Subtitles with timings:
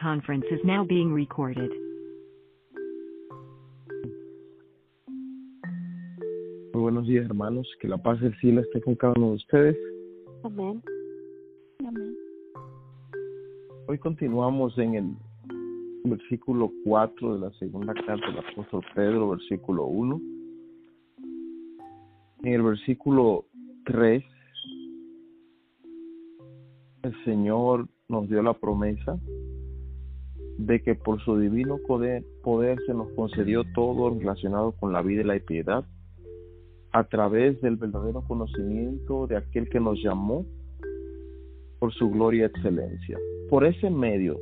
[0.00, 1.70] conference is now being recorded.
[6.72, 7.68] Muy buenos días, hermanos.
[7.80, 9.76] Que la paz del cielo esté con cada uno de ustedes.
[10.42, 10.82] Amén.
[11.86, 12.16] Amén.
[13.88, 15.16] Hoy continuamos en el
[16.04, 20.20] versículo 4 de la segunda carta del apóstol Pedro, versículo 1.
[22.44, 23.44] En el versículo
[23.84, 24.24] 3,
[27.02, 29.18] el Señor nos dio la promesa
[30.66, 35.24] de que por su divino poder, se nos concedió todo relacionado con la vida y
[35.24, 35.84] la piedad
[36.92, 40.44] a través del verdadero conocimiento de aquel que nos llamó
[41.78, 43.18] por su gloria y excelencia.
[43.48, 44.38] Por ese medio,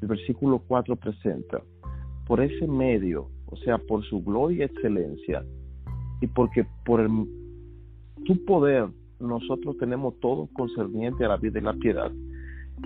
[0.00, 1.60] el versículo 4 presenta,
[2.26, 5.44] por ese medio, o sea, por su gloria y excelencia,
[6.20, 7.10] y porque por el,
[8.24, 8.88] tu poder
[9.18, 12.12] nosotros tenemos todo concerniente a la vida y la piedad,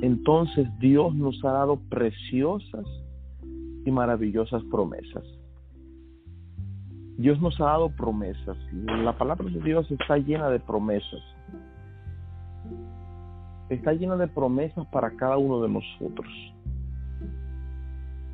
[0.02, 2.86] entonces Dios nos ha dado preciosas
[3.84, 5.24] y maravillosas promesas.
[7.18, 8.56] Dios nos ha dado promesas.
[8.72, 11.20] La palabra de Dios está llena de promesas.
[13.68, 16.28] Está llena de promesas para cada uno de nosotros.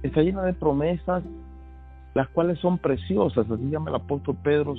[0.03, 1.25] Está llena de promesas
[2.15, 3.51] las cuales son preciosas.
[3.51, 4.75] Así llama el apóstol Pedro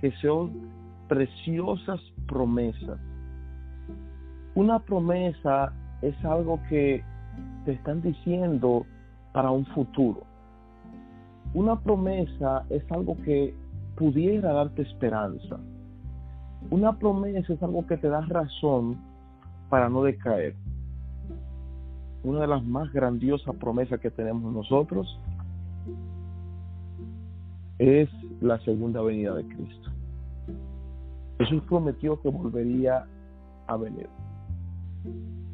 [0.00, 0.68] que son
[1.08, 2.98] preciosas promesas.
[4.54, 7.02] Una promesa es algo que
[7.64, 8.86] te están diciendo
[9.32, 10.22] para un futuro.
[11.54, 13.54] Una promesa es algo que
[13.96, 15.58] pudiera darte esperanza.
[16.70, 18.98] Una promesa es algo que te da razón
[19.68, 20.54] para no decaer.
[22.24, 25.20] Una de las más grandiosas promesas que tenemos nosotros
[27.78, 28.08] es
[28.40, 29.90] la segunda venida de Cristo.
[31.38, 33.06] Jesús prometió que volvería
[33.66, 34.08] a venir.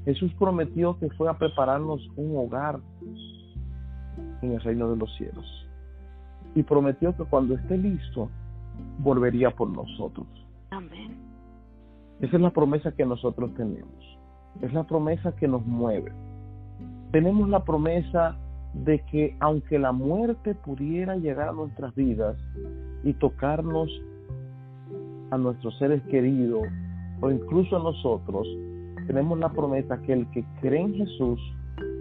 [0.04, 2.80] Jesús prometió que fue a prepararnos un hogar
[4.42, 5.46] en el reino de los cielos.
[6.54, 8.28] Y prometió que cuando esté listo,
[8.98, 10.26] volvería por nosotros.
[10.70, 11.16] Amén.
[12.20, 14.18] Esa es la promesa que nosotros tenemos.
[14.60, 16.12] Es la promesa que nos mueve.
[17.10, 18.36] Tenemos la promesa
[18.74, 22.36] de que aunque la muerte pudiera llegar a nuestras vidas
[23.04, 23.90] y tocarnos
[25.30, 26.66] a nuestros seres queridos
[27.20, 28.46] o incluso a nosotros,
[29.12, 31.38] tenemos la promesa que el que cree en Jesús,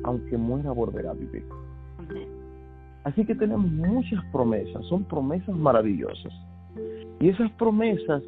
[0.05, 1.43] aunque muera, volverá a vivir.
[3.03, 6.31] Así que tenemos muchas promesas, son promesas maravillosas.
[7.19, 8.23] Y esas promesas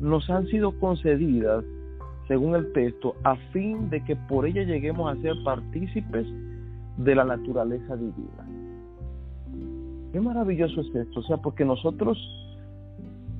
[0.00, 1.64] nos han sido concedidas,
[2.28, 6.26] según el texto, a fin de que por ellas lleguemos a ser partícipes
[6.98, 8.46] de la naturaleza divina.
[10.12, 12.18] Qué maravilloso es esto, o sea, porque nosotros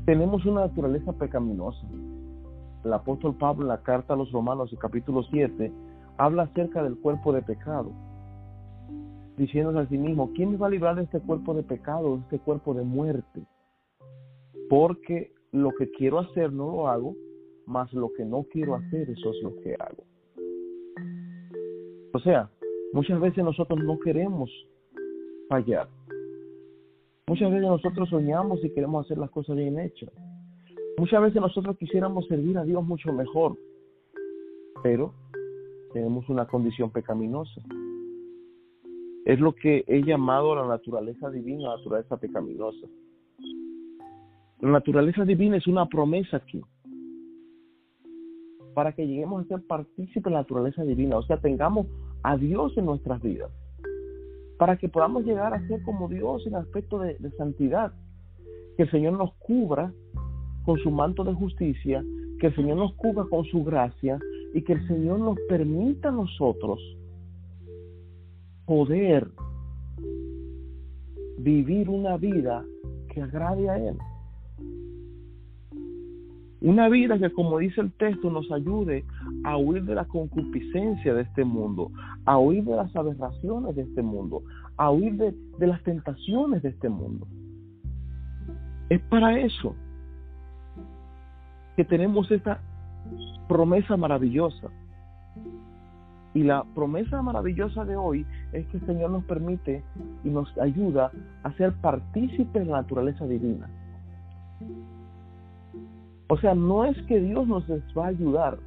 [0.06, 1.86] tenemos una naturaleza pecaminosa.
[2.86, 5.72] El apóstol Pablo en la carta a los Romanos, capítulo 7,
[6.18, 7.90] habla acerca del cuerpo de pecado,
[9.36, 12.22] diciéndose a sí mismo, ¿quién me va a librar de este cuerpo de pecado, de
[12.22, 13.44] este cuerpo de muerte?
[14.70, 17.16] Porque lo que quiero hacer no lo hago,
[17.66, 20.04] más lo que no quiero hacer, eso es lo que hago.
[22.12, 22.48] O sea,
[22.92, 24.48] muchas veces nosotros no queremos
[25.48, 25.88] fallar.
[27.26, 30.12] Muchas veces nosotros soñamos y queremos hacer las cosas bien hechas.
[30.98, 33.56] Muchas veces nosotros quisiéramos servir a Dios mucho mejor,
[34.82, 35.12] pero
[35.92, 37.60] tenemos una condición pecaminosa.
[39.24, 42.86] Es lo que he llamado la naturaleza divina, la naturaleza pecaminosa.
[44.60, 46.62] La naturaleza divina es una promesa aquí
[48.74, 51.86] para que lleguemos a ser partícipes de la naturaleza divina, o sea, tengamos
[52.22, 53.50] a Dios en nuestras vidas
[54.58, 57.92] para que podamos llegar a ser como Dios en aspecto de, santidad.
[58.76, 59.92] Que el Señor nos cubra
[60.66, 62.04] con su manto de justicia,
[62.40, 64.18] que el Señor nos cubra con su gracia
[64.52, 66.80] y que el Señor nos permita a nosotros
[68.66, 69.28] poder
[71.38, 72.64] vivir una vida
[73.08, 73.96] que agrade a Él.
[76.60, 79.04] Una vida que, como dice el texto, nos ayude
[79.44, 81.92] a huir de la concupiscencia de este mundo,
[82.24, 84.42] a huir de las aberraciones de este mundo,
[84.76, 87.28] a huir de, de las tentaciones de este mundo.
[88.88, 89.76] Es para eso
[91.76, 92.60] que tenemos esta
[93.48, 94.68] promesa maravillosa.
[96.34, 99.82] Y la promesa maravillosa de hoy es que el Señor nos permite
[100.24, 101.10] y nos ayuda
[101.42, 103.70] a ser partícipes de la naturaleza divina.
[106.28, 107.64] O sea, no es que Dios nos
[107.96, 108.58] va a ayudar,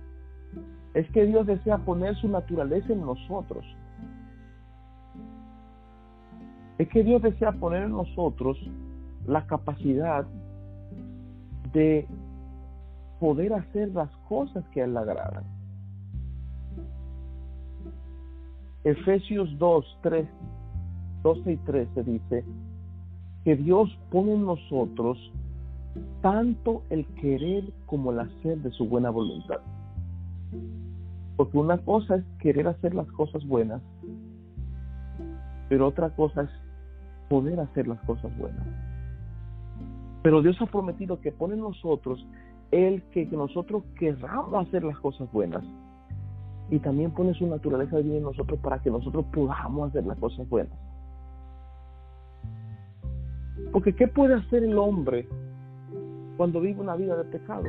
[0.94, 3.66] es que Dios desea poner su naturaleza en nosotros.
[6.78, 8.58] Es que Dios desea poner en nosotros
[9.28, 10.26] la capacidad
[11.74, 12.08] de
[13.20, 15.44] poder hacer las cosas que a Él le agradan.
[18.84, 20.28] Efesios 2, 3,
[21.24, 22.46] 12 y 13 dice
[23.44, 25.18] que Dios pone en nosotros
[26.22, 29.60] tanto el querer como el hacer de su buena voluntad.
[31.36, 33.82] Porque una cosa es querer hacer las cosas buenas,
[35.68, 36.50] pero otra cosa es
[37.30, 38.66] poder hacer las cosas buenas.
[40.22, 42.26] Pero Dios ha prometido que pone en nosotros
[42.72, 45.64] el que nosotros querramos hacer las cosas buenas.
[46.70, 50.48] Y también pone su naturaleza divina en nosotros para que nosotros podamos hacer las cosas
[50.50, 50.78] buenas.
[53.72, 55.28] Porque ¿qué puede hacer el hombre
[56.38, 57.66] cuando vive una vida de pecado?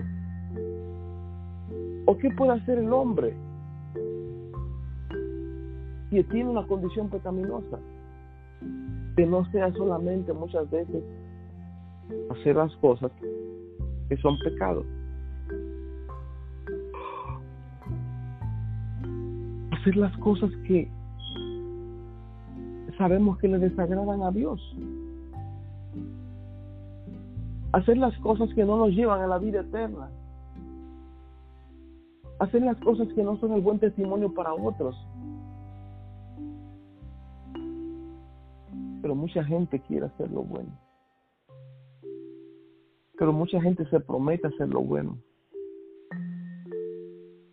[2.07, 3.35] ¿O qué puede hacer el hombre
[6.11, 7.79] si tiene una condición pecaminosa?
[9.17, 11.03] Que no sea solamente muchas veces
[12.31, 13.11] hacer las cosas
[14.11, 14.85] que son pecados.
[19.71, 20.91] Hacer las cosas que
[22.99, 24.61] sabemos que le desagradan a Dios.
[27.73, 30.11] Hacer las cosas que no nos llevan a la vida eterna.
[32.41, 34.97] Hacer las cosas que no son el buen testimonio para otros.
[39.03, 40.90] Pero mucha gente quiere hacer lo bueno.
[43.21, 45.19] Pero mucha gente se promete hacer lo bueno.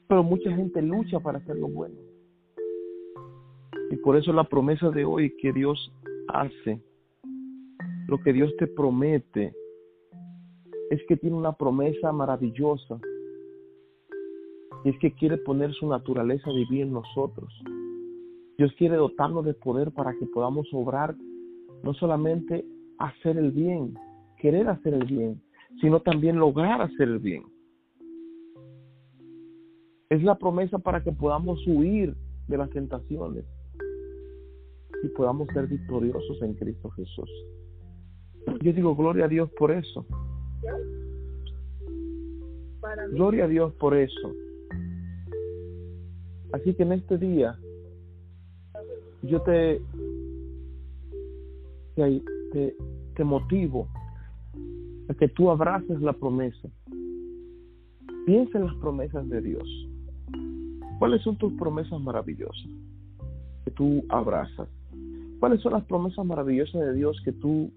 [0.08, 1.98] Pero mucha gente lucha para hacer lo bueno.
[3.92, 5.92] Y por eso la promesa de hoy que Dios
[6.30, 6.82] hace,
[8.08, 9.54] lo que Dios te promete,
[10.90, 12.98] es que tiene una promesa maravillosa.
[14.86, 17.54] Y es que quiere poner su naturaleza divina en nosotros.
[18.58, 21.14] Dios quiere dotarnos de poder para que podamos obrar,
[21.84, 22.66] no solamente
[23.00, 23.96] hacer el bien,
[24.38, 25.42] querer hacer el bien,
[25.82, 27.44] sino también lograr hacer el bien.
[30.10, 32.16] Es la promesa para que podamos huir
[32.48, 33.46] de las tentaciones
[35.04, 37.30] y podamos ser victoriosos en Cristo Jesús.
[38.62, 40.06] Yo digo gloria a Dios por eso.
[43.12, 44.34] Gloria a Dios por eso.
[46.54, 47.60] Así que en este día
[49.22, 49.82] yo te,
[51.96, 52.76] te,
[53.16, 53.90] te motivo
[55.10, 56.68] a que tú abraces la promesa.
[58.26, 59.68] Piensa en las promesas de Dios.
[61.00, 62.70] ¿Cuáles son tus promesas maravillosas
[63.66, 64.68] que tú abrazas?
[65.40, 67.72] ¿Cuáles son las promesas maravillosas de Dios que tú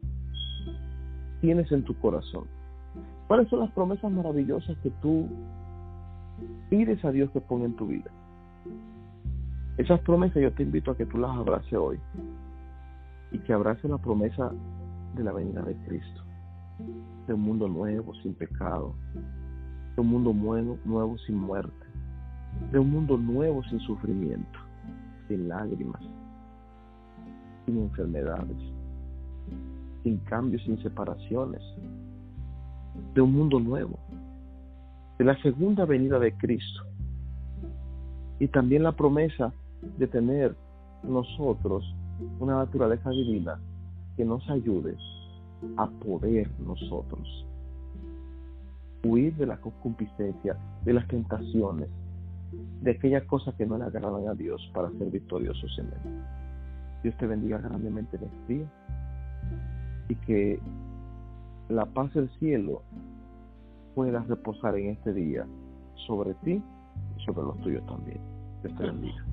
[1.41, 2.45] tienes en tu corazón?
[3.29, 5.29] ¿Cuáles son las promesas maravillosas que tú
[6.69, 8.11] pides a Dios que ponga en tu vida?
[9.77, 12.01] Esas promesas yo te invito a que tú las abraces hoy
[13.31, 14.51] y que abraces la promesa
[15.15, 16.30] de la venida de Cristo
[17.27, 18.95] de un mundo nuevo sin pecado,
[19.95, 21.87] de un mundo nuevo, nuevo sin muerte,
[22.73, 24.59] de un mundo nuevo sin sufrimiento,
[25.29, 26.03] sin lágrimas,
[27.67, 28.57] sin enfermedades,
[30.03, 31.63] sin cambios, sin separaciones,
[33.15, 33.99] de un mundo nuevo,
[35.19, 36.83] de la segunda venida de Cristo
[38.41, 39.53] y también la promesa
[39.99, 40.57] de tener
[41.03, 41.85] nosotros
[42.39, 43.61] una naturaleza divina
[44.17, 44.97] que nos ayude
[45.77, 47.47] a poder nosotros
[49.03, 51.89] huir de la concupiscencia, de las tentaciones,
[52.83, 56.23] de aquellas cosas que no le agradan a Dios para ser victoriosos en Él.
[57.03, 58.67] Dios te bendiga grandemente en este día
[60.09, 60.61] y que
[61.69, 62.83] la paz del cielo
[63.95, 65.47] pueda reposar en este día
[66.07, 66.63] sobre ti
[67.17, 68.21] y sobre los tuyos también.
[68.63, 69.30] Dios te bendiga.